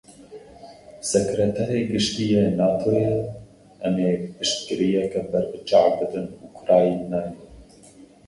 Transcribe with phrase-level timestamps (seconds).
[1.11, 3.15] Sekreterê Giştî yê Natoyê,
[3.87, 7.33] em ê piştgiriyeke berbiçav bidin Ukraynayê.